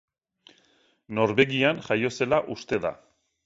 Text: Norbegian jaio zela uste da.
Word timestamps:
Norbegian 1.21 1.85
jaio 1.91 2.13
zela 2.21 2.43
uste 2.59 2.85
da. 2.87 2.97